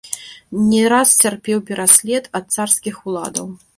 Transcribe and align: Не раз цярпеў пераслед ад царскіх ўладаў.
Не 0.69 0.79
раз 0.93 1.11
цярпеў 1.25 1.61
пераслед 1.67 2.31
ад 2.41 2.45
царскіх 2.57 2.95
ўладаў. 3.11 3.47